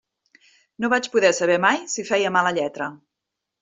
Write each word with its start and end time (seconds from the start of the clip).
No 0.85 0.91
vaig 0.95 1.09
poder 1.17 1.31
saber 1.41 1.61
mai 1.69 1.79
si 1.97 2.09
feia 2.11 2.35
mala 2.41 2.59
lletra. 2.61 2.93